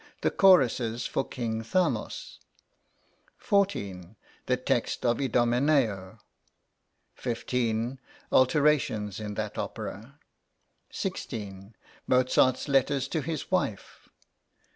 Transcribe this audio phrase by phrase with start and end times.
[0.21, 2.39] The choruses for "King Thamos."
[3.37, 4.15] 14.
[4.47, 6.17] The text of "Idomeneo."
[7.13, 7.99] 15.
[8.31, 10.17] Alterations in that opera.
[10.89, 11.75] 16.
[12.07, 14.09] Mozart's letters to his wife.